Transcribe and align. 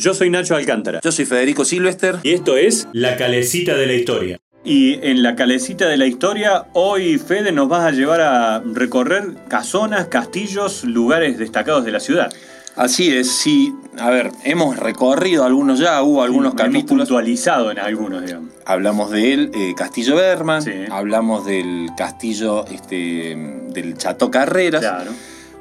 Yo 0.00 0.14
soy 0.14 0.30
Nacho 0.30 0.56
Alcántara. 0.56 1.00
Yo 1.04 1.12
soy 1.12 1.26
Federico 1.26 1.62
Silvester. 1.66 2.16
Y 2.22 2.32
esto 2.32 2.56
es 2.56 2.88
La 2.94 3.16
Calecita 3.18 3.76
de 3.76 3.86
la 3.86 3.92
Historia. 3.92 4.38
Y 4.64 4.94
en 5.06 5.22
La 5.22 5.36
Calecita 5.36 5.86
de 5.88 5.98
la 5.98 6.06
Historia, 6.06 6.68
hoy 6.72 7.18
Fede 7.18 7.52
nos 7.52 7.68
vas 7.68 7.84
a 7.84 7.90
llevar 7.90 8.22
a 8.22 8.60
recorrer 8.60 9.24
casonas, 9.48 10.06
castillos, 10.06 10.84
lugares 10.84 11.36
destacados 11.38 11.84
de 11.84 11.92
la 11.92 12.00
ciudad. 12.00 12.32
Así 12.76 13.14
es, 13.14 13.30
sí. 13.30 13.74
A 13.98 14.08
ver, 14.08 14.30
hemos 14.44 14.78
recorrido 14.78 15.44
algunos 15.44 15.78
ya, 15.78 16.02
hubo 16.02 16.22
algunos 16.22 16.52
Sí, 16.52 16.56
capítulos. 16.56 16.84
Hemos 16.90 16.98
puntualizado 17.08 17.70
en 17.70 17.78
algunos, 17.78 18.24
digamos. 18.24 18.52
Hablamos 18.64 19.10
del 19.10 19.50
eh, 19.54 19.74
Castillo 19.76 20.16
Berman, 20.16 20.62
Sí. 20.62 20.72
hablamos 20.90 21.44
del 21.44 21.88
castillo 21.94 22.64
este, 22.72 23.36
del 23.68 23.98
Chateau 23.98 24.30
Carreras. 24.30 24.80
Claro. 24.80 25.10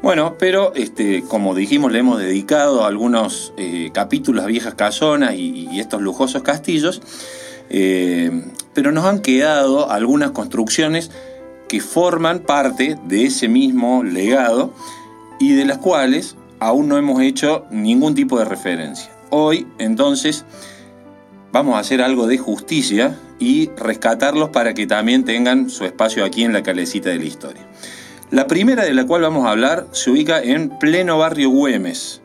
Bueno, 0.01 0.37
pero 0.39 0.73
este, 0.75 1.23
como 1.23 1.53
dijimos, 1.53 1.91
le 1.91 1.99
hemos 1.99 2.19
dedicado 2.19 2.85
algunos 2.85 3.53
eh, 3.57 3.89
capítulos 3.93 4.45
a 4.45 4.47
viejas 4.47 4.75
casonas 4.75 5.35
y, 5.35 5.77
estos 5.77 6.01
lujosos 6.01 6.41
castillos, 6.41 7.01
eh, 7.69 8.31
pero 8.73 8.93
nos 8.93 9.03
han 9.05 9.19
quedado 9.19 9.91
algunas 9.91 10.31
construcciones 10.31 11.11
que 11.67 11.81
forman 11.81 12.39
parte 12.39 12.97
de 13.07 13.25
ese 13.25 13.49
mismo 13.49 14.03
legado 14.03 14.73
y 15.39 15.53
de 15.53 15.65
las 15.65 15.79
cuales 15.79 16.37
aún 16.59 16.87
no 16.87 16.97
hemos 16.97 17.21
hecho 17.21 17.65
ningún 17.69 18.15
tipo 18.15 18.39
de 18.39 18.45
referencia. 18.45 19.11
Hoy, 19.29 19.67
entonces, 19.79 20.45
vamos 21.51 21.75
a 21.75 21.79
hacer 21.79 22.01
algo 22.01 22.25
de 22.25 22.37
justicia 22.37 23.17
y 23.37 23.69
rescatarlos 23.77 24.49
para 24.49 24.73
que 24.73 24.87
también 24.87 25.25
tengan 25.25 25.69
su 25.69 25.83
espacio 25.83 26.23
aquí 26.23 26.43
en 26.43 26.53
la 26.53 26.63
calecita 26.63 27.09
de 27.09 27.19
la 27.19 27.25
historia. 27.25 27.61
La 28.31 28.45
primera 28.47 28.83
de 28.83 28.93
la 28.93 29.05
cual 29.05 29.23
vamos 29.23 29.45
a 29.47 29.51
hablar 29.51 29.87
se 29.91 30.11
ubica 30.11 30.41
en 30.41 30.69
pleno 30.77 31.17
barrio 31.17 31.49
Güemes 31.49 32.21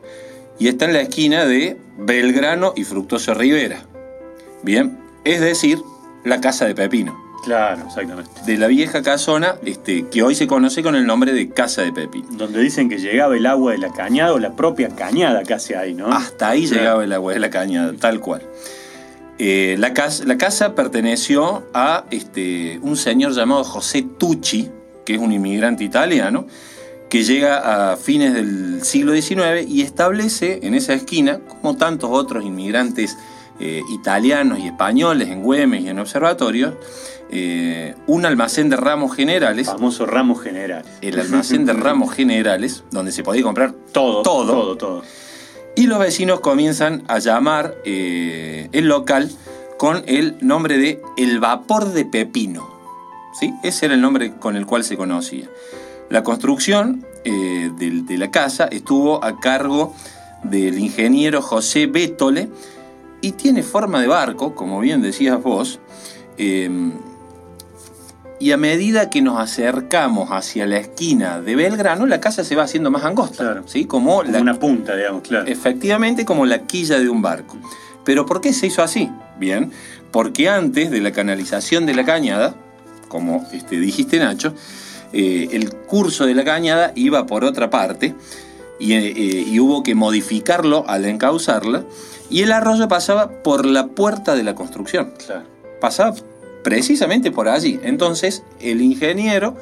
y 0.59 0.67
está 0.67 0.85
en 0.85 0.93
la 0.93 1.01
esquina 1.01 1.45
de 1.45 1.77
Belgrano 1.97 2.73
y 2.75 2.83
Fructuoso 2.83 3.33
Rivera. 3.33 3.81
Bien, 4.61 4.97
es 5.23 5.41
decir, 5.41 5.79
la 6.23 6.41
casa 6.41 6.65
de 6.65 6.75
Pepino, 6.75 7.17
Claro, 7.43 7.83
exactamente. 7.87 8.29
de 8.45 8.57
la 8.57 8.67
vieja 8.67 9.01
casona 9.01 9.55
este, 9.65 10.07
que 10.07 10.21
hoy 10.23 10.35
se 10.35 10.47
conoce 10.47 10.81
con 10.83 10.95
el 10.95 11.05
nombre 11.05 11.33
de 11.33 11.49
Casa 11.49 11.81
de 11.81 11.91
Pepino. 11.91 12.27
Donde 12.31 12.59
dicen 12.61 12.87
que 12.89 12.97
llegaba 12.99 13.35
el 13.35 13.45
agua 13.45 13.71
de 13.73 13.77
la 13.79 13.91
cañada 13.91 14.33
o 14.33 14.39
la 14.39 14.55
propia 14.55 14.89
cañada 14.89 15.43
casi 15.43 15.73
ahí, 15.73 15.93
¿no? 15.93 16.07
Hasta 16.11 16.49
ahí 16.49 16.65
Claro. 16.67 16.81
llegaba 16.81 17.03
el 17.03 17.13
agua 17.13 17.33
de 17.33 17.39
la 17.39 17.49
cañada, 17.49 17.93
tal 17.99 18.19
cual. 18.19 18.41
Eh, 19.37 19.75
la, 19.79 19.93
casa, 19.93 20.23
la 20.25 20.37
casa 20.37 20.75
perteneció 20.75 21.63
a 21.73 22.05
este, 22.11 22.79
un 22.81 22.95
señor 22.95 23.33
llamado 23.33 23.63
José 23.63 24.05
Tucci, 24.17 24.69
que 25.05 25.13
es 25.15 25.19
un 25.19 25.31
inmigrante 25.31 25.83
italiano, 25.83 26.45
que 27.09 27.23
llega 27.23 27.91
a 27.93 27.97
fines 27.97 28.33
del 28.33 28.83
siglo 28.83 29.13
XIX 29.13 29.67
y 29.67 29.81
establece 29.81 30.59
en 30.63 30.73
esa 30.73 30.93
esquina, 30.93 31.39
como 31.61 31.77
tantos 31.77 32.09
otros 32.11 32.43
inmigrantes 32.43 33.17
eh, 33.59 33.81
italianos 33.93 34.59
y 34.59 34.67
españoles 34.67 35.29
en 35.29 35.41
Güemes 35.43 35.83
y 35.83 35.89
en 35.89 35.99
observatorios, 35.99 36.73
eh, 37.31 37.95
un 38.07 38.25
almacén 38.25 38.69
de 38.69 38.75
ramos 38.75 39.15
generales, 39.15 39.67
Famoso 39.67 40.05
ramo 40.05 40.35
general. 40.35 40.83
el 41.01 41.19
almacén 41.19 41.65
de 41.65 41.73
ramos 41.73 42.13
generales, 42.13 42.83
donde 42.91 43.11
se 43.11 43.23
podía 43.23 43.43
comprar 43.43 43.73
Todo, 43.91 44.21
Todo. 44.23 44.45
todo, 44.53 44.77
todo. 44.77 45.01
y 45.75 45.87
los 45.87 45.99
vecinos 45.99 46.39
comienzan 46.41 47.03
a 47.07 47.19
llamar 47.19 47.75
eh, 47.85 48.67
el 48.73 48.87
local 48.87 49.29
con 49.77 50.03
el 50.07 50.35
nombre 50.41 50.77
de 50.77 51.01
El 51.17 51.39
Vapor 51.39 51.91
de 51.93 52.05
Pepino. 52.05 52.74
¿Sí? 53.39 53.53
Ese 53.63 53.85
era 53.87 53.95
el 53.95 54.01
nombre 54.01 54.33
con 54.33 54.55
el 54.55 54.65
cual 54.65 54.83
se 54.83 54.95
conocía. 54.97 55.47
La 56.09 56.23
construcción 56.23 57.05
eh, 57.23 57.71
de, 57.77 58.17
la 58.17 58.31
casa 58.31 58.65
estuvo 58.65 59.23
a 59.23 59.39
cargo 59.39 59.93
del 60.43 60.77
ingeniero 60.79 61.41
José 61.41 61.87
Bétole 61.87 62.49
y 63.21 63.31
tiene 63.33 63.63
forma 63.63 63.99
de 63.99 64.07
barco, 64.07 64.53
como 64.55 64.79
bien 64.79 65.01
decías 65.01 65.41
vos. 65.41 65.79
eh, 66.37 66.69
y 68.37 68.51
a 68.51 68.57
medida 68.57 69.09
que 69.09 69.21
nos 69.21 69.39
acercamos 69.39 70.29
hacia 70.29 70.67
la 70.67 70.77
esquina 70.77 71.39
de 71.41 71.55
Belgrano, 71.55 72.05
la 72.05 72.19
casa 72.19 72.43
se 72.43 72.53
va 72.55 72.63
haciendo 72.63 72.91
más 72.91 73.05
angosta, 73.05 73.43
Claro. 73.43 73.63
¿sí? 73.65 73.85
Como, 73.85 74.17
Como 74.17 74.29
la 74.29 74.39
una 74.41 74.59
punta, 74.59 74.93
digamos, 74.93 75.21
claro. 75.21 75.47
Efectivamente, 75.47 76.25
como 76.25 76.45
la 76.45 76.63
quilla 76.67 76.99
de 76.99 77.07
un 77.07 77.21
barco. 77.21 77.55
Pero 78.03 78.25
¿por 78.25 78.41
qué 78.41 78.51
se 78.51 78.67
hizo 78.67 78.83
así? 78.83 79.09
Bien, 79.39 79.71
porque 80.11 80.49
antes 80.49 80.91
de 80.91 80.99
la 80.99 81.11
canalización 81.13 81.85
de 81.85 81.95
la 81.95 82.03
cañada, 82.03 82.55
como 83.15 83.47
este, 83.53 83.79
dijiste 83.79 84.19
Nacho, 84.19 84.53
eh, 85.13 85.47
el 85.53 85.73
curso 85.73 86.25
de 86.25 86.35
la 86.35 86.43
cañada 86.43 86.91
iba 86.95 87.25
por 87.25 87.45
otra 87.45 87.69
parte 87.69 88.13
y, 88.77 88.91
eh, 88.91 89.07
eh, 89.07 89.45
y 89.47 89.57
hubo 89.61 89.83
que 89.83 89.95
modificarlo 89.95 90.83
al 90.85 91.05
encauzarla 91.05 91.85
y 92.29 92.41
el 92.41 92.51
arroyo 92.51 92.89
pasaba 92.89 93.29
por 93.41 93.65
la 93.65 93.87
puerta 93.87 94.35
de 94.35 94.43
la 94.43 94.53
construcción. 94.53 95.13
Claro. 95.25 95.43
Pasaba 95.79 96.13
precisamente 96.61 97.31
por 97.31 97.47
allí. 97.47 97.79
Entonces 97.83 98.43
el 98.59 98.81
ingeniero 98.81 99.55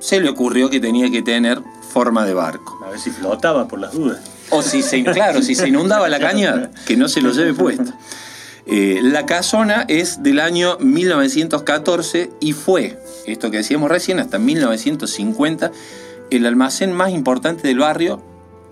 se 0.00 0.20
le 0.20 0.28
ocurrió 0.28 0.68
que 0.68 0.80
tenía 0.80 1.12
que 1.12 1.22
tener 1.22 1.62
forma 1.92 2.26
de 2.26 2.34
barco. 2.34 2.80
A 2.84 2.90
ver 2.90 2.98
si 2.98 3.10
flotaba 3.10 3.68
por 3.68 3.78
las 3.78 3.92
dudas. 3.92 4.18
O 4.50 4.62
si 4.62 4.82
se, 4.82 5.04
claro, 5.04 5.42
si 5.42 5.54
se 5.54 5.68
inundaba 5.68 6.08
la 6.08 6.18
cañada, 6.18 6.72
que 6.86 6.96
no 6.96 7.08
se 7.08 7.20
lo 7.20 7.30
lleve 7.30 7.54
puesto. 7.54 7.92
Eh, 8.66 9.00
la 9.02 9.26
casona 9.26 9.84
es 9.88 10.22
del 10.22 10.38
año 10.40 10.76
1914 10.80 12.30
y 12.40 12.52
fue, 12.52 12.98
esto 13.26 13.50
que 13.50 13.58
decíamos 13.58 13.90
recién, 13.90 14.20
hasta 14.20 14.38
1950, 14.38 15.72
el 16.30 16.46
almacén 16.46 16.92
más 16.92 17.10
importante 17.10 17.66
del 17.66 17.78
barrio 17.78 18.22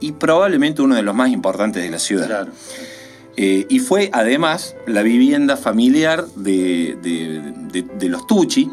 y 0.01 0.13
probablemente 0.13 0.83
uno 0.83 0.95
de 0.95 1.03
los 1.03 1.15
más 1.15 1.31
importantes 1.31 1.83
de 1.83 1.91
la 1.91 1.99
ciudad. 1.99 2.27
Claro. 2.27 2.53
Eh, 3.37 3.67
y 3.69 3.79
fue 3.79 4.11
además 4.13 4.75
la 4.87 5.03
vivienda 5.03 5.57
familiar 5.57 6.27
de, 6.37 6.97
de- 7.03 7.53
de- 7.73 7.83
de 7.97 8.09
los 8.09 8.27
Tucci, 8.27 8.71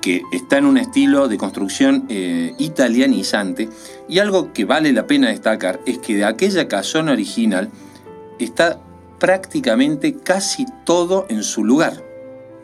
que 0.00 0.22
está 0.32 0.58
en 0.58 0.64
un 0.64 0.78
estilo 0.78 1.28
de 1.28 1.36
construcción 1.36 2.06
eh, 2.08 2.54
italianizante. 2.58 3.68
Y 4.08 4.18
algo 4.18 4.52
que 4.52 4.64
vale 4.64 4.92
la 4.92 5.06
pena 5.06 5.28
destacar 5.28 5.80
es 5.86 5.98
que 5.98 6.16
de 6.16 6.24
aquella 6.24 6.68
casona 6.68 7.12
original 7.12 7.68
está 8.38 8.80
prácticamente 9.20 10.16
casi 10.16 10.66
todo 10.84 11.26
en 11.28 11.44
su 11.44 11.62
lugar. 11.64 12.02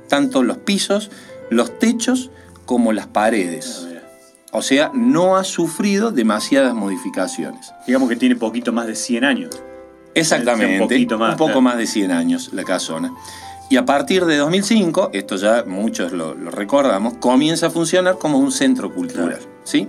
Tanto 0.08 0.42
los 0.42 0.58
pisos, 0.58 1.10
los 1.50 1.78
techos 1.78 2.30
como 2.64 2.92
las 2.92 3.06
paredes. 3.06 3.86
ver. 3.88 4.04
O 4.50 4.62
sea, 4.62 4.90
no 4.92 5.36
ha 5.36 5.44
sufrido 5.44 6.10
demasiadas 6.10 6.74
modificaciones. 6.74 7.72
Digamos 7.86 8.08
que 8.08 8.16
tiene 8.16 8.34
poquito 8.34 8.72
más 8.72 8.88
de 8.88 8.96
100 8.96 9.24
años. 9.24 9.62
Exactamente, 10.14 10.82
Un 10.82 10.88
poquito 10.88 11.18
más, 11.18 11.32
un 11.32 11.36
poco 11.36 11.48
claro. 11.48 11.60
más 11.60 11.76
de 11.76 11.86
100 11.86 12.10
años 12.10 12.50
la 12.52 12.64
casona. 12.64 13.12
Y 13.68 13.76
a 13.76 13.84
partir 13.84 14.24
de 14.24 14.36
2005, 14.38 15.10
esto 15.12 15.36
ya 15.36 15.64
muchos 15.66 16.12
lo, 16.12 16.34
lo 16.34 16.50
recordamos, 16.50 17.14
comienza 17.14 17.66
a 17.66 17.70
funcionar 17.70 18.16
como 18.16 18.38
un 18.38 18.50
centro 18.50 18.94
cultural. 18.94 19.38
Claro. 19.38 19.44
¿sí? 19.64 19.88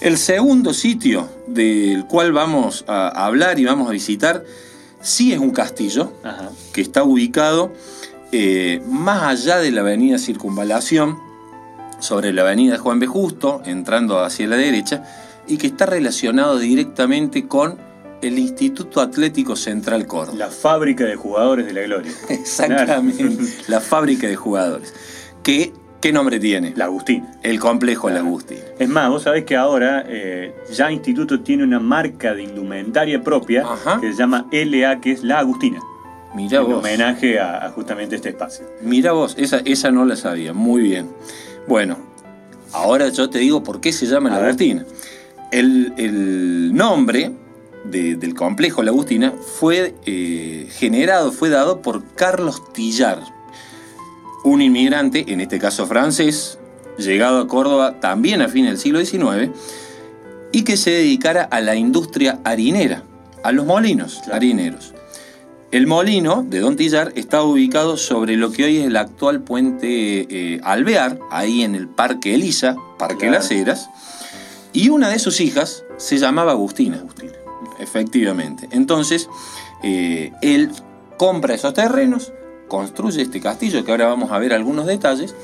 El 0.00 0.18
segundo 0.18 0.74
sitio 0.74 1.28
del 1.46 2.06
cual 2.06 2.32
vamos 2.32 2.84
a 2.88 3.24
hablar 3.24 3.60
y 3.60 3.64
vamos 3.64 3.88
a 3.88 3.92
visitar, 3.92 4.42
sí 5.02 5.32
es 5.32 5.38
un 5.38 5.50
castillo 5.50 6.12
Ajá. 6.22 6.50
que 6.72 6.80
está 6.80 7.02
ubicado 7.02 7.72
eh, 8.32 8.80
más 8.86 9.22
allá 9.24 9.58
de 9.58 9.70
la 9.70 9.82
avenida 9.82 10.18
Circunvalación, 10.18 11.18
sobre 11.98 12.32
la 12.32 12.42
avenida 12.42 12.78
Juan 12.78 12.98
B. 12.98 13.06
Justo, 13.06 13.62
entrando 13.64 14.20
hacia 14.20 14.46
la 14.48 14.56
derecha, 14.56 15.04
y 15.46 15.56
que 15.58 15.66
está 15.68 15.86
relacionado 15.86 16.58
directamente 16.58 17.46
con 17.46 17.78
el 18.22 18.38
Instituto 18.38 19.00
Atlético 19.00 19.54
Central 19.54 20.06
Córdoba. 20.06 20.38
La 20.38 20.48
fábrica 20.48 21.04
de 21.04 21.16
jugadores 21.16 21.66
de 21.66 21.72
la 21.74 21.82
gloria. 21.82 22.12
Exactamente, 22.28 23.36
la 23.68 23.80
fábrica 23.80 24.26
de 24.26 24.36
jugadores. 24.36 24.94
¿Qué, 25.42 25.72
¿Qué 26.02 26.12
nombre 26.12 26.40
tiene? 26.40 26.72
La 26.76 26.86
Agustín. 26.86 27.24
El 27.42 27.58
complejo 27.60 28.08
Claro. 28.08 28.24
Lagustín. 28.24 28.58
Es 28.78 28.88
más, 28.88 29.08
vos 29.08 29.22
sabés 29.22 29.44
que 29.44 29.56
ahora 29.56 30.04
eh, 30.08 30.52
ya 30.72 30.90
Instituto 30.90 31.40
tiene 31.40 31.62
una 31.62 31.78
marca 31.78 32.34
de 32.34 32.42
indumentaria 32.42 33.22
propia 33.22 33.62
Ajá. 33.62 34.00
que 34.00 34.10
se 34.12 34.18
llama 34.18 34.46
LA, 34.50 35.00
que 35.00 35.12
es 35.12 35.22
La 35.22 35.38
Agustina. 35.38 35.80
Mirá 36.34 36.58
en 36.60 36.66
vos. 36.66 36.74
homenaje 36.80 37.38
a, 37.38 37.64
a 37.66 37.70
justamente 37.70 38.16
este 38.16 38.30
espacio. 38.30 38.66
Mira 38.82 39.12
vos, 39.12 39.34
esa, 39.38 39.58
esa 39.64 39.90
no 39.92 40.04
la 40.04 40.16
sabía. 40.16 40.52
Muy 40.52 40.82
bien. 40.82 41.08
Bueno, 41.68 41.96
ahora 42.72 43.08
yo 43.10 43.30
te 43.30 43.38
digo 43.38 43.62
por 43.62 43.80
qué 43.80 43.92
se 43.92 44.06
llama 44.06 44.28
A 44.30 44.32
la 44.32 44.38
ver. 44.38 44.46
Agustina. 44.48 44.84
El, 45.52 45.92
el 45.98 46.74
nombre 46.74 47.30
de- 47.84 48.16
del 48.16 48.34
complejo 48.34 48.82
La 48.82 48.90
Agustina 48.90 49.32
fue 49.60 49.94
eh, 50.06 50.66
generado, 50.72 51.30
fue 51.30 51.48
dado 51.50 51.80
por 51.82 52.02
Carlos 52.14 52.72
Tillar, 52.72 53.20
un 54.44 54.60
inmigrante, 54.62 55.24
en 55.32 55.40
este 55.40 55.58
caso 55.58 55.86
francés, 55.86 56.58
llegado 56.98 57.40
a 57.40 57.48
Córdoba 57.48 58.00
también 58.00 58.42
a 58.42 58.48
fines 58.48 58.72
del 58.72 58.78
siglo 58.78 59.04
XIX, 59.04 59.50
y 60.52 60.64
que 60.64 60.76
se 60.76 60.90
dedicara 60.90 61.42
a 61.44 61.60
la 61.60 61.76
industria 61.76 62.40
harinera, 62.44 63.02
a 63.42 63.52
los 63.52 63.64
molinos 63.66 64.20
Claro. 64.24 64.34
harineros. 64.36 64.94
El 65.70 65.86
molino 65.86 66.44
de 66.46 66.60
Don 66.60 66.76
Tillar 66.76 67.12
está 67.16 67.42
ubicado 67.42 67.96
sobre 67.96 68.36
lo 68.36 68.52
que 68.52 68.64
hoy 68.64 68.76
es 68.78 68.86
el 68.86 68.96
actual 68.96 69.40
puente 69.40 70.26
eh, 70.28 70.60
Alvear, 70.62 71.18
ahí 71.30 71.62
en 71.62 71.74
el 71.74 71.88
Parque 71.88 72.34
Elisa, 72.34 72.76
Parque 72.98 73.20
Claro. 73.28 73.32
Las 73.34 73.50
Heras, 73.50 73.88
y 74.74 74.90
una 74.90 75.08
de 75.08 75.18
sus 75.18 75.40
hijas 75.40 75.84
se 75.96 76.18
llamaba 76.18 76.52
Agustina. 76.52 76.98
Agustina. 76.98 77.32
Efectivamente. 77.78 78.68
Entonces, 78.70 79.28
eh, 79.82 80.32
él 80.42 80.70
compra 81.16 81.54
esos 81.54 81.72
terrenos, 81.72 82.32
construye 82.72 83.20
este 83.20 83.38
castillo, 83.38 83.84
que 83.84 83.90
ahora 83.90 84.06
vamos 84.06 84.32
a 84.32 84.38
ver 84.38 84.54
algunos 84.54 84.86
detalles, 84.86 85.34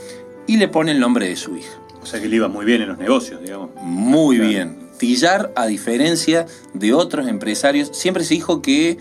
y 0.46 0.56
le 0.56 0.66
pone 0.66 0.92
el 0.92 0.98
nombre 0.98 1.28
de 1.28 1.36
su 1.36 1.54
hija. 1.56 1.74
O 2.02 2.06
sea 2.06 2.22
que 2.22 2.26
le 2.28 2.36
iba 2.36 2.48
muy 2.48 2.64
bien 2.64 2.80
en 2.80 2.88
los 2.88 2.96
negocios, 2.98 3.42
digamos. 3.42 3.68
Muy 3.82 4.36
Claro. 4.36 4.50
bien. 4.50 4.78
Tillar, 4.96 5.52
a 5.54 5.66
diferencia 5.66 6.46
de 6.72 6.94
otros 6.94 7.28
empresarios, 7.28 7.90
siempre 7.92 8.24
se 8.24 8.32
dijo 8.34 8.62
que 8.62 8.96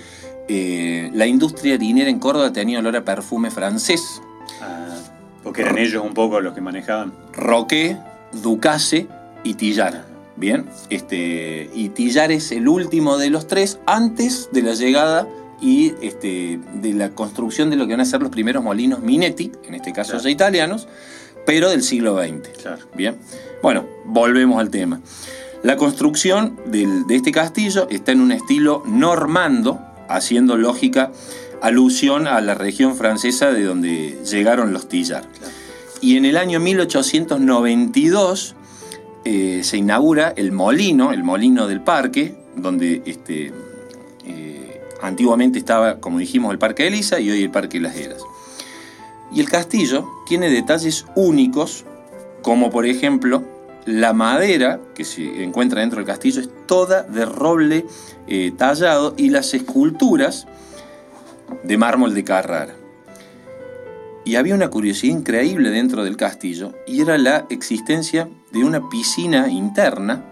eh, 0.50 1.10
la 1.14 1.26
industria 1.26 1.76
harinera 1.76 2.10
en 2.10 2.20
Córdoba 2.20 2.52
tenía 2.52 2.80
olor 2.80 2.98
a 2.98 3.06
perfume 3.06 3.50
francés. 3.50 4.22
Ah, 4.62 4.98
porque 5.42 5.62
eran 5.62 5.78
ellos 5.78 6.04
un 6.06 6.14
poco 6.14 6.42
los 6.42 6.54
que 6.54 6.60
manejaban. 6.62 7.14
Roque, 7.34 7.98
Ducase 8.44 9.08
y 9.46 9.54
Tillar. 9.54 10.06
Bien, 10.36 10.66
este, 10.90 11.70
y 11.74 11.90
Tillar 11.90 12.32
es 12.32 12.52
el 12.52 12.68
último 12.68 13.18
de 13.18 13.30
los 13.30 13.48
tres 13.48 13.80
antes 13.88 14.50
de 14.52 14.62
la 14.64 14.74
llegada 14.74 15.28
y 15.62 15.94
este, 16.02 16.60
de 16.76 16.94
la 16.94 17.10
construcción 17.12 17.70
de 17.70 17.76
lo 17.76 17.88
que 17.88 17.94
van 17.94 18.02
a 18.02 18.06
ser 18.06 18.22
los 18.22 18.32
primeros 18.32 18.64
molinos 18.64 19.00
Minetti, 19.02 19.52
en 19.68 19.74
este 19.74 19.92
caso 19.94 20.14
Claro. 20.14 20.30
italianos, 20.30 20.88
pero 21.46 21.70
del 21.70 21.82
siglo 21.84 22.18
XX. 22.22 22.50
Claro. 22.62 22.86
Bien, 22.96 23.16
bueno, 23.64 23.86
volvemos 24.06 24.60
al 24.60 24.70
tema. 24.70 25.02
La 25.64 25.76
construcción 25.78 26.58
del- 26.68 27.08
de 27.08 27.16
este 27.16 27.32
castillo 27.32 27.88
está 27.90 28.12
en 28.12 28.22
un 28.22 28.32
estilo 28.32 28.84
normando, 28.86 29.80
haciendo 30.10 30.58
lógica 30.58 31.12
alusión 31.62 32.28
a 32.28 32.40
la 32.42 32.54
región 32.54 32.96
francesa 32.96 33.52
de 33.52 33.64
donde 33.64 34.20
llegaron 34.30 34.72
los 34.74 34.88
Tillar. 34.88 35.24
Claro. 35.40 35.54
Y 36.02 36.16
en 36.18 36.26
el 36.26 36.38
año 36.38 36.60
1892 36.60 38.56
eh, 39.26 39.62
se 39.64 39.78
inaugura 39.78 40.34
el 40.38 40.52
molino, 40.52 41.12
el 41.12 41.24
molino 41.24 41.68
del 41.68 41.82
parque, 41.82 42.36
donde 42.56 43.02
este, 43.06 43.52
antiguamente 45.08 45.60
estaba, 45.60 46.00
como 46.00 46.20
dijimos, 46.20 46.52
el 46.52 46.60
Parque 46.60 46.88
Elisa 46.88 47.20
y 47.20 47.30
hoy 47.30 47.44
el 47.44 47.52
Parque 47.52 47.80
Las 47.80 47.96
Heras. 47.96 48.22
Y 49.34 49.40
el 49.40 49.50
castillo 49.50 50.08
tiene 50.26 50.50
detalles 50.50 51.06
únicos, 51.16 51.86
como 52.42 52.70
por 52.70 52.86
ejemplo 52.86 53.44
la 53.86 54.14
madera 54.14 54.82
que 54.94 55.06
se 55.06 55.44
encuentra 55.44 55.82
dentro 55.82 55.98
del 55.98 56.06
castillo 56.06 56.42
es 56.42 56.50
toda 56.68 57.04
de 57.04 57.26
roble 57.26 57.86
eh, 58.28 58.52
tallado 58.58 59.14
y 59.18 59.30
las 59.30 59.54
esculturas 59.54 60.46
de 61.64 61.78
mármol 61.78 62.14
de 62.14 62.24
Carrara. 62.24 62.76
Y 64.26 64.36
había 64.36 64.56
una 64.56 64.70
curiosidad 64.70 65.14
increíble 65.14 65.70
dentro 65.70 66.04
del 66.04 66.18
castillo 66.18 66.74
y 66.86 67.02
era 67.02 67.18
la 67.18 67.46
existencia 67.50 68.28
de 68.52 68.64
una 68.66 68.90
piscina 68.90 69.48
interna, 69.48 70.26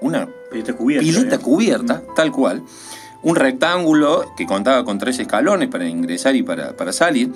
una 0.00 0.28
Pileta 0.50 0.72
cubierta. 0.72 1.06
pileta 1.06 1.38
cubierta, 1.38 2.02
tal 2.16 2.32
cual, 2.32 2.62
un 3.22 3.36
rectángulo 3.36 4.34
que 4.36 4.46
contaba 4.46 4.84
con 4.84 4.98
tres 4.98 5.18
escalones 5.18 5.68
para 5.68 5.88
ingresar 5.88 6.34
y 6.36 6.42
para, 6.42 6.76
para 6.76 6.92
salir, 6.92 7.32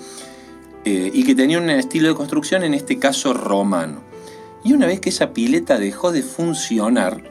eh, 0.83 1.11
y 1.13 1.23
que 1.23 1.35
tenía 1.35 1.57
un 1.57 1.69
estilo 1.69 2.09
de 2.09 2.15
construcción, 2.15 2.63
en 2.63 2.73
este 2.73 2.97
caso 2.99 3.33
romano. 3.33 4.01
Y 4.63 4.73
una 4.73 4.87
vez 4.87 4.99
que 4.99 5.09
esa 5.09 5.31
pileta 5.31 5.77
dejó 5.77 6.11
de 6.11 6.23
funcionar 6.23 7.23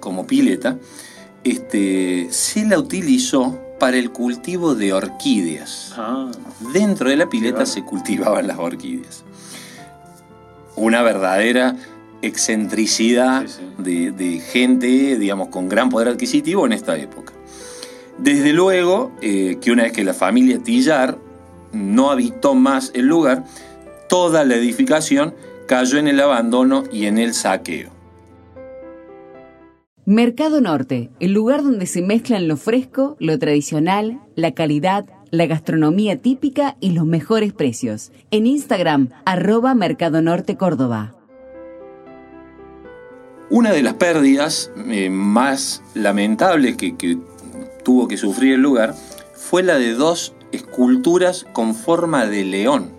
como 0.00 0.26
pileta, 0.26 0.78
este, 1.44 2.28
se 2.30 2.64
la 2.64 2.78
utilizó 2.78 3.58
para 3.80 3.96
el 3.96 4.12
cultivo 4.12 4.74
de 4.76 4.92
orquídeas. 4.92 5.92
Ah, 5.96 6.30
Dentro 6.72 7.10
de 7.10 7.16
la 7.16 7.28
pileta 7.28 7.66
se 7.66 7.82
cultivaban 7.82 8.46
las 8.46 8.58
orquídeas. 8.58 9.24
Una 10.76 11.02
verdadera 11.02 11.76
excentricidad 12.22 13.46
Sí, 13.46 13.58
sí. 13.58 13.82
De, 13.82 14.12
de 14.12 14.38
gente, 14.40 15.18
digamos, 15.18 15.48
con 15.48 15.68
gran 15.68 15.90
poder 15.90 16.08
adquisitivo 16.08 16.64
en 16.66 16.72
esta 16.72 16.96
época. 16.96 17.32
Desde 18.18 18.52
luego 18.52 19.12
eh, 19.20 19.58
que 19.60 19.72
una 19.72 19.84
vez 19.84 19.92
que 19.92 20.04
la 20.04 20.14
familia 20.14 20.58
Tillar 20.58 21.18
no 21.72 22.10
habitó 22.10 22.54
más 22.54 22.92
el 22.94 23.06
lugar, 23.06 23.44
toda 24.08 24.44
la 24.44 24.54
edificación 24.54 25.34
cayó 25.66 25.98
en 25.98 26.08
el 26.08 26.20
abandono 26.20 26.84
y 26.92 27.06
en 27.06 27.18
el 27.18 27.34
saqueo. 27.34 27.90
Mercado 30.04 30.60
Norte, 30.60 31.10
el 31.20 31.32
lugar 31.32 31.62
donde 31.62 31.86
se 31.86 32.02
mezclan 32.02 32.48
lo 32.48 32.56
fresco, 32.56 33.16
lo 33.20 33.38
tradicional, 33.38 34.20
la 34.34 34.52
calidad, 34.52 35.06
la 35.30 35.46
gastronomía 35.46 36.20
típica 36.20 36.76
y 36.80 36.90
los 36.90 37.06
mejores 37.06 37.52
precios. 37.52 38.12
En 38.30 38.46
Instagram, 38.46 39.10
arroba 39.24 39.74
Mercado 39.74 40.20
Norte 40.20 40.56
Córdoba. 40.56 41.14
Una 43.52 43.70
de 43.72 43.82
las 43.82 43.94
pérdidas 43.94 44.70
eh, 44.88 45.10
más 45.10 45.82
lamentables 45.94 46.76
que, 46.76 46.96
que 46.96 47.18
tuvo 47.84 48.08
que 48.08 48.16
sufrir 48.16 48.54
el 48.54 48.62
lugar 48.62 48.94
fue 49.34 49.62
la 49.62 49.76
de 49.78 49.92
dos 49.94 50.32
esculturas 50.52 51.44
con 51.52 51.74
forma 51.74 52.24
de 52.26 52.44
león, 52.44 52.90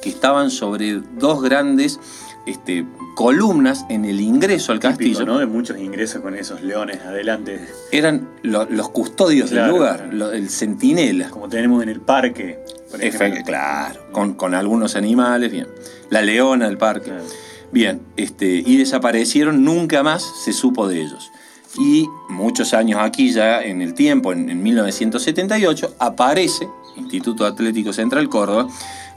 que 0.00 0.10
estaban 0.10 0.50
sobre 0.52 1.00
dos 1.18 1.42
grandes 1.42 1.98
este, 2.46 2.86
columnas 3.16 3.84
en 3.90 4.04
el 4.04 4.20
ingreso 4.20 4.70
al 4.70 4.78
típico, 4.78 4.96
castillo. 4.98 5.26
¿no? 5.26 5.38
De 5.38 5.46
muchos 5.46 5.76
ingresos 5.78 6.22
con 6.22 6.36
esos 6.36 6.62
leones 6.62 7.00
adelante. 7.00 7.60
Eran 7.90 8.28
lo- 8.42 8.64
los 8.70 8.88
custodios 8.90 9.50
Claro, 9.50 9.66
del 9.66 9.74
lugar, 9.76 9.96
claro. 9.96 10.12
lo- 10.12 10.32
el 10.32 10.48
centinela. 10.50 11.30
Como 11.30 11.48
tenemos 11.48 11.82
en 11.82 11.88
el 11.88 12.00
parque. 12.00 12.60
por 12.90 13.00
Efe- 13.00 13.44
claro, 13.44 14.00
con, 14.12 14.34
con 14.34 14.54
algunos 14.54 14.94
animales, 14.94 15.50
bien. 15.50 15.66
La 16.10 16.22
leona 16.22 16.66
del 16.68 16.78
parque. 16.78 17.10
Claro. 17.10 17.24
Bien, 17.72 18.00
este, 18.16 18.62
y 18.64 18.76
desaparecieron, 18.76 19.64
nunca 19.64 20.02
más 20.02 20.24
se 20.44 20.52
supo 20.52 20.88
de 20.88 21.02
ellos. 21.02 21.30
Y 21.78 22.08
muchos 22.28 22.72
años 22.72 22.98
aquí 23.02 23.30
ya 23.30 23.62
en 23.62 23.82
el 23.82 23.94
tiempo, 23.94 24.32
en, 24.32 24.48
en 24.48 24.62
1978, 24.62 25.96
aparece 25.98 26.66
Instituto 26.98 27.46
Atlético 27.46 27.92
Central 27.92 28.28
Córdoba, 28.28 28.68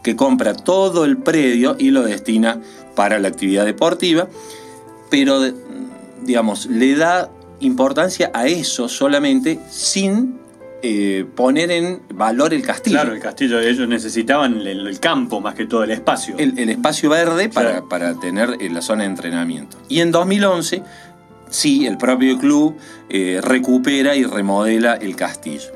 que 0.04 0.16
compra 0.16 0.54
todo 0.54 1.06
el 1.06 1.18
predio 1.18 1.76
y 1.78 1.92
lo 1.92 2.04
destina 2.04 2.60
para 2.96 3.20
la 3.20 3.28
actividad 3.28 3.66
deportiva, 3.66 4.28
pero, 5.10 5.42
digamos, 6.24 6.66
le 6.66 6.96
da 6.96 7.30
importancia 7.60 8.32
a 8.34 8.48
eso 8.48 8.88
solamente 8.88 9.60
sin 9.70 10.41
eh, 10.84 11.26
poner 11.36 11.72
en 11.72 12.02
valor 12.14 12.54
el 12.54 12.62
castillo. 12.62 12.96
Claro, 12.98 13.14
el 13.14 13.20
castillo, 13.20 13.60
ellos 13.60 13.88
necesitaban 13.88 14.62
el, 14.62 14.88
el 14.88 15.00
campo 15.00 15.40
más 15.42 15.56
que 15.56 15.66
todo, 15.66 15.84
el 15.84 15.92
espacio. 15.92 16.36
el, 16.38 16.58
el 16.58 16.70
espacio 16.70 17.10
verde 17.10 17.50
para, 17.50 17.70
Claro. 17.72 17.90
para 17.90 18.20
tener 18.20 18.58
eh, 18.60 18.70
la 18.70 18.82
zona 18.82 19.04
de 19.04 19.10
entrenamiento. 19.10 19.78
Y 19.90 20.00
en 20.00 20.12
2011, 20.12 20.82
sí, 21.50 21.86
el 21.86 21.98
propio 21.98 22.38
club 22.40 22.76
eh, 23.10 23.40
recupera 23.44 24.16
y 24.16 24.24
remodela 24.24 24.96
el 24.96 25.16
castillo. 25.16 25.72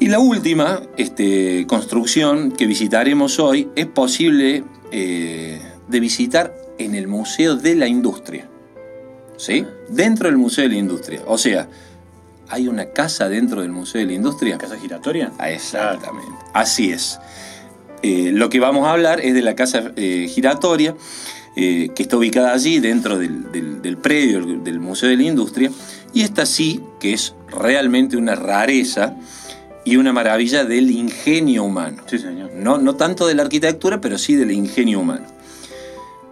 Y 0.00 0.08
la 0.08 0.18
última 0.18 0.80
este, 0.96 1.64
construcción 1.68 2.50
que 2.52 2.66
visitaremos 2.66 3.38
hoy 3.38 3.68
es 3.76 3.86
posible 3.86 4.64
eh, 4.90 5.60
de 5.86 6.00
visitar 6.00 6.54
en 6.78 6.94
el 6.96 7.06
Museo 7.06 7.54
de 7.56 7.76
la 7.76 7.86
Industria. 7.86 8.48
¿Sí? 9.36 9.64
Dentro 9.88 10.28
del 10.28 10.38
Museo 10.38 10.64
de 10.64 10.70
la 10.70 10.76
Industria. 10.78 11.20
O 11.26 11.36
sea, 11.38 11.68
hay 12.52 12.68
una 12.68 12.86
casa 12.90 13.28
dentro 13.28 13.62
del 13.62 13.72
Museo 13.72 14.00
de 14.00 14.06
la 14.06 14.12
Industria. 14.12 14.58
¿Casa 14.58 14.76
giratoria? 14.78 15.32
Ah, 15.38 15.50
Exactamente. 15.50 16.30
Así 16.52 16.92
es. 16.92 17.18
Eh, 18.02 18.30
lo 18.32 18.50
que 18.50 18.60
vamos 18.60 18.86
a 18.86 18.92
hablar 18.92 19.20
es 19.20 19.32
de 19.34 19.42
la 19.42 19.54
casa 19.54 19.92
eh, 19.96 20.28
giratoria, 20.28 20.94
eh, 21.56 21.90
que 21.94 22.02
está 22.02 22.16
ubicada 22.18 22.52
allí 22.52 22.78
dentro 22.78 23.18
del, 23.18 23.50
del- 23.52 23.80
del 23.80 23.96
predio 23.96 24.44
del- 24.44 24.62
del 24.62 24.80
Museo 24.80 25.08
de 25.08 25.16
la 25.16 25.22
Industria. 25.22 25.70
Y 26.12 26.22
esta 26.22 26.44
sí, 26.44 26.82
que 27.00 27.14
es 27.14 27.34
realmente 27.48 28.16
una 28.18 28.34
rareza 28.34 29.16
y 29.84 29.96
una 29.96 30.12
maravilla 30.12 30.64
del 30.64 30.90
ingenio 30.90 31.64
humano. 31.64 32.02
Sí, 32.06 32.18
señor. 32.18 32.50
No, 32.54 32.76
no 32.78 32.96
tanto 32.96 33.26
de 33.26 33.34
la 33.34 33.42
arquitectura, 33.44 34.00
pero 34.00 34.18
sí 34.18 34.34
del 34.34 34.50
ingenio 34.52 35.00
humano. 35.00 35.26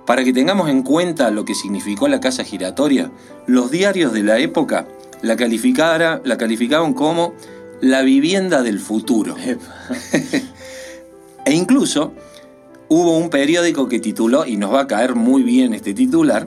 Para 0.06 0.22
que 0.24 0.32
tengamos 0.32 0.68
en 0.68 0.82
cuenta 0.82 1.30
lo 1.30 1.44
que 1.44 1.54
significó 1.54 2.08
la 2.08 2.20
casa 2.20 2.44
giratoria, 2.44 3.10
los 3.46 3.70
diarios 3.70 4.12
de 4.12 4.22
la 4.22 4.38
época 4.38 4.86
la, 5.22 5.36
calificara- 5.36 6.20
la 6.24 6.36
calificaban 6.36 6.94
como 6.94 7.34
la 7.80 8.02
vivienda 8.02 8.62
del 8.62 8.78
futuro. 8.80 9.36
E 11.44 11.52
incluso 11.54 12.12
hubo 12.88 13.16
un 13.16 13.30
periódico 13.30 13.88
que 13.88 13.98
tituló, 13.98 14.44
y 14.46 14.56
nos 14.56 14.72
va 14.74 14.82
a 14.82 14.86
caer 14.86 15.14
muy 15.14 15.42
bien 15.42 15.72
este 15.74 15.94
titular, 15.94 16.46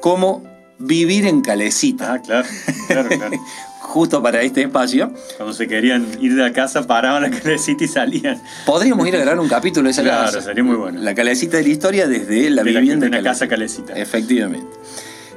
como 0.00 0.44
Vivir 0.78 1.26
en 1.26 1.40
Calecita, 1.42 2.14
Ah, 2.14 2.22
claro, 2.22 2.46
claro, 2.86 3.08
claro. 3.18 3.36
justo 3.80 4.22
para 4.22 4.40
este 4.42 4.62
espacio. 4.62 5.12
Cuando 5.36 5.52
se 5.54 5.66
querían 5.68 6.06
ir 6.20 6.34
de 6.34 6.42
la 6.42 6.52
casa, 6.52 6.86
paraban 6.86 7.22
la 7.22 7.30
calecita 7.30 7.84
y 7.84 7.88
salían. 7.88 8.40
Podríamos 8.66 9.06
ir 9.08 9.14
a 9.16 9.18
grabar 9.18 9.40
un 9.40 9.48
capítulo 9.48 9.84
de 9.86 9.90
esa 9.92 10.02
Claro, 10.02 10.26
casa. 10.26 10.40
sería 10.42 10.64
muy 10.64 10.76
bueno. 10.76 11.00
La 11.00 11.14
Calecita 11.14 11.56
de 11.58 11.64
la 11.64 11.68
historia 11.68 12.06
desde 12.08 12.48
la 12.50 12.62
De 12.62 12.72
la- 12.72 12.80
vivienda 12.80 13.04
de 13.06 13.10
una 13.10 13.22
casa 13.22 13.46
calecita. 13.48 13.92
Efectivamente. 13.94 14.66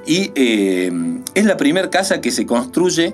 Y 0.05 0.31
eh, 0.35 0.91
es 1.33 1.45
la 1.45 1.57
primera 1.57 1.89
casa 1.89 2.19
que 2.21 2.31
se 2.31 2.45
construye 2.45 3.13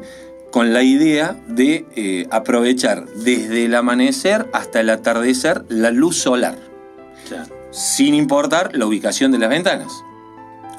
con 0.52 0.74
la 0.74 0.82
idea 0.82 1.36
de 1.48 1.86
eh, 1.96 2.28
aprovechar 2.32 3.06
desde 3.16 3.66
el 3.66 3.76
amanecer 3.76 4.48
hasta 4.54 4.80
el 4.80 4.90
atardecer 4.90 5.64
la 5.70 5.92
luz 5.92 6.18
solar, 6.18 6.58
Claro. 7.28 7.54
sin 7.72 8.16
importar 8.16 8.76
la 8.76 8.88
ubicación 8.88 9.32
de 9.32 9.38
las 9.38 9.50
ventanas. 9.50 9.92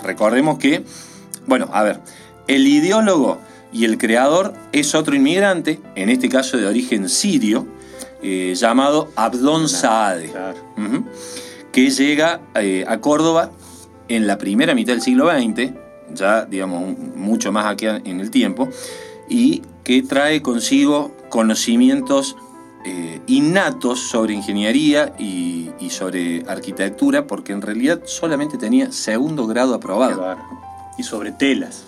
Recordemos 0.02 0.58
que, 0.58 0.82
bueno, 1.46 1.68
a 1.72 1.82
ver, 1.82 2.00
el 2.48 2.66
ideólogo 2.66 3.38
Y 3.72 3.84
el 3.84 3.98
creador 3.98 4.52
es 4.72 4.96
otro 4.96 5.14
inmigrante, 5.14 5.78
en 5.94 6.08
este 6.10 6.28
caso 6.28 6.56
de 6.56 6.66
origen 6.66 7.08
sirio, 7.08 7.68
eh, 8.20 8.54
llamado 8.56 9.12
Abdon 9.14 9.68
Saade, 9.68 10.30
Claro. 10.30 10.58
Que 11.70 11.88
llega 11.90 12.40
eh, 12.56 12.84
a 12.88 12.98
Córdoba 12.98 13.52
en 14.08 14.26
la 14.26 14.38
primera 14.38 14.74
mitad 14.74 14.92
del 14.94 15.02
siglo 15.02 15.30
XX, 15.30 15.70
ya 16.14 16.44
digamos 16.44 16.96
mucho 17.16 17.52
más 17.52 17.66
aquí 17.66 17.86
en 17.86 18.20
el 18.20 18.30
tiempo, 18.30 18.68
y 19.28 19.62
que 19.84 20.02
trae 20.02 20.42
consigo 20.42 21.12
conocimientos 21.28 22.36
eh, 22.84 23.20
innatos 23.26 24.00
sobre 24.00 24.32
ingeniería 24.34 25.14
y, 25.18 25.70
y 25.80 25.90
sobre 25.90 26.44
arquitectura, 26.48 27.26
porque 27.26 27.52
en 27.52 27.60
realidad 27.62 28.00
solamente 28.06 28.56
tenía 28.58 28.90
segundo 28.92 29.46
grado 29.46 29.74
aprobado, 29.74 30.16
Claro. 30.18 30.40
Y 30.98 31.02
sobre 31.02 31.32
telas. 31.32 31.84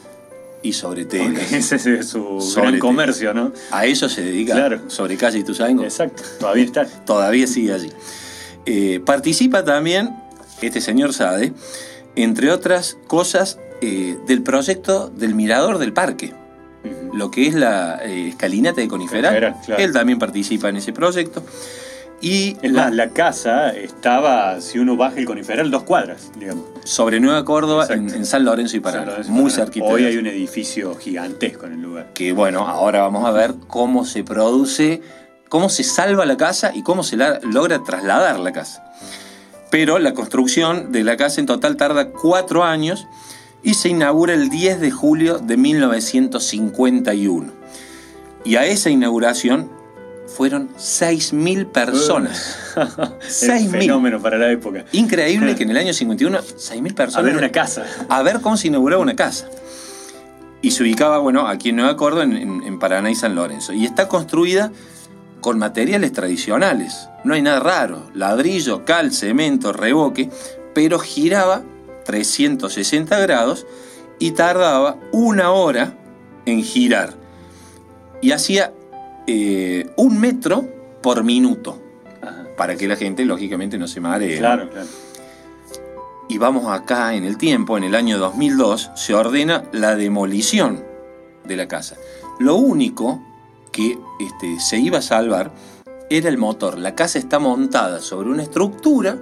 y 0.63 0.73
sobre 0.75 1.05
Porque 1.05 1.19
telas. 1.41 1.53
ese 1.73 1.95
es 1.99 2.09
su 2.09 2.41
Sobre 2.41 2.69
gran 2.69 2.79
comercio, 2.79 3.35
¿no? 3.35 3.53
A 3.71 3.87
eso 3.87 4.09
se 4.09 4.23
dedica 4.23 4.55
Claro. 4.55 4.89
sobre 4.89 5.17
calle 5.17 5.39
y 5.39 5.41
Ituzaingó. 5.41 5.83
Exacto. 5.83 6.23
Todavía 6.39 6.65
está. 6.65 6.87
todavía 7.07 7.47
sigue 7.47 7.73
allí. 7.73 7.91
Eh, 8.67 9.01
participa 9.05 9.65
también 9.65 10.15
este 10.61 10.81
señor 10.81 11.13
Sade, 11.15 11.53
entre 12.17 12.53
otras 12.53 12.97
cosas, 13.09 13.59
eh, 13.83 14.17
del 14.27 14.43
proyecto 14.43 15.09
del 15.09 15.35
mirador 15.35 15.77
del 15.79 15.93
parque, 15.93 16.33
lo 17.13 17.31
que 17.31 17.47
es 17.49 17.55
la 17.55 18.01
eh, 18.05 18.29
escalinata 18.29 18.81
de 18.81 18.89
Coniferal. 18.89 19.35
Coniferal, 19.35 19.57
claro. 19.67 19.83
Él 19.83 19.93
también 19.93 20.19
participa 20.19 20.69
en 20.69 20.77
ese 20.77 20.93
proyecto. 20.93 21.43
Y 22.21 22.57
Es 22.63 22.71
la- 22.71 22.85
más, 22.85 22.95
la 22.95 23.09
casa 23.11 23.71
estaba, 23.71 24.61
si 24.61 24.79
uno 24.79 24.97
baja 24.97 25.19
el 25.19 25.25
coniferal, 25.27 25.69
dos 25.73 25.83
cuadras, 25.83 26.31
digamos. 26.39 26.65
sobre 26.85 27.19
Nueva 27.19 27.45
Córdoba, 27.45 27.89
en, 27.91 28.25
San 28.25 28.45
Lorenzo 28.45 28.77
y 28.77 28.81
Paraná, 28.81 29.07
Lorenzo, 29.07 29.33
muy 29.33 29.51
Paraná. 29.51 29.65
cerquita. 29.65 29.87
Hoy 29.87 30.05
hay 30.05 30.17
un 30.17 30.29
edificio 30.29 30.95
gigantesco 30.95 31.67
en 31.67 31.73
el 31.73 31.83
lugar. 31.83 32.13
que 32.15 32.33
bueno, 32.33 32.69
ahora 32.69 33.01
vamos 33.03 33.25
a 33.25 33.33
ver 33.33 33.55
cómo 33.67 34.05
se 34.05 34.23
produce, 34.23 35.03
cómo 35.49 35.69
se 35.69 35.83
salva 35.83 36.25
la 36.25 36.37
casa 36.37 36.71
y 36.73 36.85
cómo 36.85 37.03
se 37.03 37.17
la- 37.17 37.41
logra 37.43 37.83
trasladar 37.83 38.39
la 38.39 38.53
casa. 38.53 38.85
Pero 39.73 39.99
la 39.99 40.15
construcción 40.15 40.93
de 40.93 41.03
la 41.03 41.17
casa 41.17 41.41
en 41.41 41.47
total 41.47 41.77
tarda 41.77 42.11
cuatro 42.11 42.63
años 42.63 43.09
y 43.63 43.75
se 43.75 43.89
inaugura 43.89 44.35
el 44.35 44.49
10 44.51 44.81
de 44.81 44.91
julio 44.91 45.39
de 45.39 45.57
1951. 45.57 47.53
Y 48.45 48.57
a 48.57 48.67
esa 48.67 48.91
inauguración 48.91 49.71
fueron 50.27 50.71
6.000 50.77 51.67
personas. 51.71 52.57
Es 53.27 53.49
6.000. 53.49 53.71
fenómeno 53.71 54.21
para 54.21 54.39
la 54.39 54.51
época. 54.51 54.85
Increíble 54.93 55.55
que 55.57 55.63
en 55.65 55.71
el 55.71 55.77
año 55.77 55.93
51 55.93 56.39
6.000 56.41 56.95
personas 56.95 57.17
A 57.17 57.23
ver 57.23 57.37
una 57.37 57.53
casa. 57.53 57.85
a 58.09 58.23
ver 58.23 58.41
cómo 58.41 58.57
se 58.57 58.69
inauguraba 58.69 59.03
una 59.03 59.15
casa. 59.15 59.47
Y 60.63 60.71
se 60.71 60.83
ubicaba, 60.85 61.19
bueno, 61.19 61.47
aquí 61.49 61.71
en 61.71 61.77
Nueva 61.77 61.97
Córdoba, 61.97 62.25
en, 62.25 62.37
en- 62.37 62.63
en 62.63 62.79
Paraná 62.79 63.11
y 63.11 63.15
San 63.15 63.35
Lorenzo. 63.35 63.73
Y 63.73 63.85
está 63.85 64.09
construida 64.09 64.71
con 65.41 65.59
materiales 65.59 66.13
tradicionales. 66.13 67.09
No 67.25 67.35
hay 67.35 67.43
nada 67.43 67.59
raro. 67.61 68.11
Ladrillo, 68.15 68.85
cal, 68.85 69.13
cemento, 69.13 69.73
reboque. 69.73 70.31
Pero 70.73 70.99
giraba 71.01 71.63
360 72.05 73.19
grados 73.21 73.67
y 74.19 74.33
tardaba 74.33 74.99
una 75.13 75.51
hora 75.53 75.97
en 76.47 76.63
girar. 76.63 77.15
Y 78.21 78.33
hacía 78.33 78.73
eh, 79.27 79.91
un 79.97 80.21
metro 80.21 80.69
por 81.03 81.25
minuto. 81.25 81.81
Ajá. 82.21 82.47
Para 82.57 82.77
que 82.77 82.87
la 82.87 82.97
gente, 82.97 83.25
lógicamente, 83.25 83.79
no 83.79 83.89
se 83.89 84.01
maree. 84.01 84.39
Claro, 84.39 84.71
claro. 84.71 84.87
y 86.29 86.39
vamos 86.39 86.71
acá 86.71 87.15
en 87.15 87.25
el 87.25 87.37
tiempo, 87.37 87.77
en 87.77 87.85
el 87.85 87.95
año 87.95 88.19
2002, 88.19 88.93
se 88.95 89.15
ordena 89.15 89.65
la 89.73 89.97
demolición 89.97 90.85
de 91.45 91.57
la 91.57 91.67
casa. 91.67 91.97
Lo 92.39 92.57
único 92.57 93.21
que 93.73 93.99
este, 94.21 94.61
se 94.61 94.79
iba 94.79 94.99
a 94.99 95.03
salvar 95.03 95.53
era 96.11 96.29
el 96.29 96.39
motor. 96.39 96.79
La 96.79 96.95
casa 96.95 97.19
está 97.19 97.39
montada 97.39 98.01
sobre 98.01 98.29
una 98.29 98.43
estructura 98.43 99.19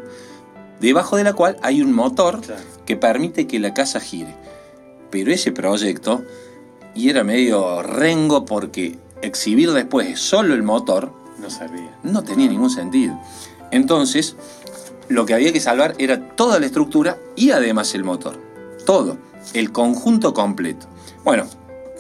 debajo 0.81 1.17
de 1.17 1.25
la 1.25 1.33
cual 1.35 1.57
hay 1.63 1.83
un 1.83 1.93
motor 1.93 2.41
Claro. 2.41 2.63
que 2.87 2.97
permite 2.97 3.47
que 3.47 3.59
la 3.61 3.75
casa 3.75 4.01
gire. 4.01 4.35
Pero 5.11 5.33
ese 5.33 5.53
proyecto, 5.53 6.23
y 6.95 7.11
era 7.11 7.25
medio 7.25 7.83
rengo 7.83 8.45
porque 8.45 8.99
exhibir 9.23 9.73
después 9.73 10.19
solo 10.21 10.55
el 10.55 10.63
motor, 10.63 11.13
No 11.39 11.51
sabía. 11.51 11.97
no 12.03 12.23
tenía 12.23 12.49
ningún 12.49 12.71
sentido. 12.71 13.19
Entonces, 13.71 14.37
lo 15.09 15.27
que 15.27 15.35
había 15.35 15.53
que 15.53 15.61
salvar 15.61 15.95
era 15.99 16.21
toda 16.37 16.59
la 16.61 16.67
estructura 16.67 17.19
y 17.37 17.51
además 17.51 17.95
el 17.95 18.05
motor. 18.05 18.37
Todo, 18.87 19.19
el 19.55 19.73
conjunto 19.73 20.33
completo. 20.35 20.87
Bueno, 21.25 21.45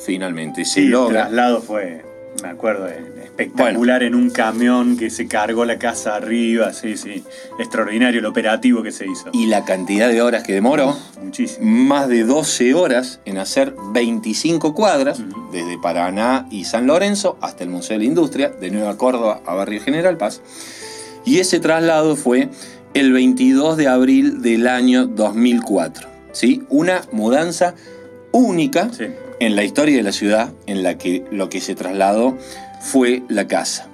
finalmente 0.04 0.64
se 0.64 0.74
Sí, 0.74 0.80
el 0.86 0.90
logra. 0.90 1.22
traslado 1.22 1.60
fue, 1.62 2.04
me 2.42 2.48
acuerdo, 2.48 2.88
eh, 2.88 3.04
espectacular 3.24 4.02
en 4.02 4.14
un 4.14 4.30
camión 4.30 4.96
que 4.96 5.10
se 5.10 5.26
cargó 5.26 5.64
la 5.64 5.78
casa 5.78 6.16
arriba. 6.16 6.72
Sí, 6.72 6.96
sí. 6.96 7.24
Extraordinario 7.58 8.20
el 8.20 8.26
operativo 8.26 8.82
que 8.82 8.92
se 8.92 9.06
hizo. 9.06 9.30
Y 9.32 9.46
la 9.46 9.64
cantidad 9.64 10.08
de 10.08 10.22
horas 10.22 10.42
que 10.42 10.52
demoró, 10.54 10.96
Muchísimo. 11.22 11.66
más 11.66 12.08
de 12.08 12.24
12 12.24 12.74
horas 12.74 13.20
en 13.24 13.38
hacer 13.38 13.74
25 13.92 14.74
cuadras, 14.74 15.20
desde 15.52 15.78
Paraná 15.78 16.46
y 16.50 16.64
San 16.64 16.86
Lorenzo 16.86 17.36
hasta 17.40 17.64
el 17.64 17.70
Museo 17.70 17.94
de 17.98 18.04
la 18.04 18.08
Industria, 18.08 18.48
de 18.50 18.70
Nueva 18.70 18.96
Córdoba 18.96 19.40
a 19.46 19.54
Barrio 19.54 19.82
General 19.82 20.16
Paz. 20.16 20.40
Y 21.24 21.38
ese 21.40 21.60
traslado 21.60 22.16
fue 22.16 22.48
el 22.94 23.12
22 23.12 23.76
de 23.76 23.88
abril 23.88 24.40
del 24.42 24.66
año 24.66 25.06
2004. 25.06 26.08
¿sí? 26.32 26.62
Una 26.68 27.02
mudanza 27.12 27.74
única 28.32 28.90
Sí. 28.92 29.06
En 29.40 29.56
la 29.56 29.64
historia 29.64 29.96
de 29.96 30.02
la 30.02 30.12
ciudad 30.12 30.52
en 30.66 30.82
la 30.82 30.96
que 30.98 31.24
lo 31.32 31.48
que 31.48 31.60
se 31.60 31.74
trasladó 31.74 32.38
fue 32.80 33.22
la 33.28 33.46
casa. 33.46 33.88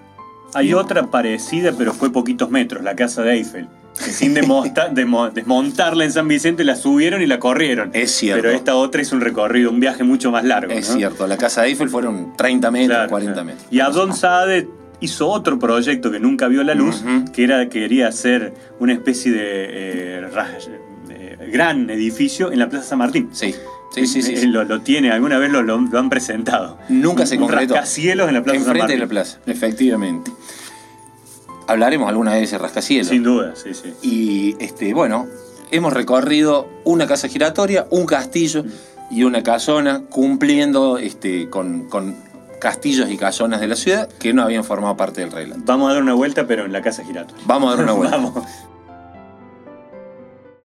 Hay 0.55 0.75
otra 0.75 1.07
parecida, 1.11 1.73
pero 1.77 1.93
fue 1.93 2.13
poquitos 2.13 2.51
metros, 2.51 2.83
la 2.85 2.95
casa 2.97 3.23
de 3.23 3.33
Eiffel. 3.35 3.69
Que 3.97 4.11
sin 4.13 4.35
demosta- 4.35 4.89
demo- 4.93 5.31
desmontarla 5.31 6.05
en 6.05 6.13
San 6.13 6.29
Vicente 6.29 6.65
la 6.65 6.77
subieron 6.77 7.23
y 7.23 7.27
la 7.27 7.39
corrieron. 7.39 7.91
Es 7.95 8.11
cierto. 8.13 8.43
Pero 8.43 8.55
esta 8.55 8.75
otra 8.77 9.01
es 9.03 9.11
un 9.13 9.21
recorrido, 9.23 9.71
un 9.71 9.81
viaje 9.81 10.05
mucho 10.05 10.31
más 10.31 10.45
largo. 10.45 10.73
Es 10.73 10.91
¿no? 10.91 10.97
cierto, 10.97 11.27
la 11.27 11.37
casa 11.39 11.63
de 11.63 11.69
Eiffel 11.69 11.89
fueron 11.89 12.37
30 12.37 12.71
metros, 12.71 12.97
Claro, 12.97 13.11
40 13.11 13.33
claro. 13.33 13.47
metros. 13.47 13.67
Y 13.71 13.81
Abdon 13.81 14.15
Saade 14.15 14.69
hizo 15.01 15.29
otro 15.29 15.59
proyecto 15.59 16.11
que 16.11 16.19
nunca 16.21 16.47
vio 16.49 16.63
la 16.63 16.75
luz, 16.75 17.03
Ujú. 17.03 17.31
que 17.33 17.45
era 17.45 17.69
quería 17.69 18.09
hacer 18.09 18.53
una 18.79 18.93
especie 18.95 19.33
de 19.33 19.41
eh, 19.43 20.29
eh, 21.11 21.37
gran 21.53 21.89
edificio 21.91 22.51
en 22.53 22.59
la 22.59 22.69
Plaza 22.69 22.89
San 22.91 22.99
Martín. 22.99 23.29
Sí, 23.33 23.55
sí, 24.07 24.07
sí. 24.07 24.23
sí, 24.23 24.37
sí. 24.37 24.47
Lo, 24.49 24.65
lo 24.65 24.81
tiene, 24.83 25.11
alguna 25.11 25.39
vez 25.39 25.51
lo, 25.51 25.63
lo- 25.63 25.79
lo 25.81 25.99
han 25.99 26.09
presentado. 26.11 26.79
Nunca 26.89 27.27
se 27.27 27.37
Un 27.37 27.43
concretó. 27.43 27.75
rascacielos 27.75 28.29
en 28.29 28.35
la 28.35 28.43
Plaza 28.43 28.59
Enfrente 28.59 28.93
de 28.93 28.99
la 28.99 29.07
plaza, 29.07 29.39
efectivamente. 29.47 30.31
Hablaremos 31.69 32.09
alguna 32.09 32.31
vez 32.33 32.41
de 32.41 32.45
ese 32.45 32.59
rascacielos. 32.59 33.09
Sin 33.09 33.23
duda, 33.25 33.55
sí, 33.57 33.75
sí. 33.75 33.93
Y 34.03 34.57
este, 34.63 34.95
bueno, 34.95 35.27
hemos 35.73 35.93
recorrido 35.93 36.69
una 36.85 37.07
casa 37.07 37.27
giratoria, 37.29 37.87
un 37.91 38.07
castillo 38.07 38.65
y 39.11 39.25
una 39.25 39.43
casona, 39.43 40.03
cumpliendo 40.09 40.99
este, 40.99 41.49
con, 41.51 41.89
con 41.89 42.15
castillos 42.61 43.11
y 43.11 43.17
casonas 43.17 43.61
de 43.61 43.67
la 43.69 43.75
ciudad 43.77 44.09
que 44.09 44.33
no 44.33 44.43
habían 44.43 44.63
formado 44.65 44.97
parte 44.97 45.21
del 45.23 45.33
relato. 45.33 45.61
Vamos 45.65 45.91
a 45.91 45.95
dar 45.95 46.03
una 46.03 46.15
vuelta, 46.15 46.47
pero 46.47 46.65
en 46.65 46.73
la 46.73 46.83
casa 46.83 47.05
giratoria. 47.05 47.43
Vamos 47.47 47.73
a 47.73 47.77
dar 47.77 47.85
una 47.85 47.93
vuelta. 47.95 48.17
Vamos. 48.17 48.45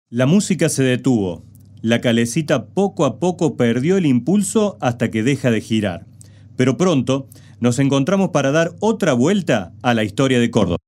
La 0.09 0.27
música 0.27 0.69
se 0.69 0.83
detuvo. 0.83 1.43
La 1.87 2.01
calecita 2.01 2.67
poco 2.67 3.05
a 3.05 3.21
poco 3.21 3.57
perdió 3.57 3.97
el 3.97 4.07
impulso 4.07 4.77
hasta 4.81 5.09
que 5.09 5.23
deja 5.23 5.53
de 5.53 5.61
girar. 5.61 6.05
Pero 6.57 6.77
pronto 6.77 7.29
nos 7.61 7.79
encontramos 7.79 8.31
para 8.31 8.51
dar 8.51 8.73
otra 8.81 9.13
vuelta 9.13 9.73
a 9.83 9.95
la 9.95 10.03
historia 10.03 10.41
de 10.41 10.51
Córdoba. 10.51 10.79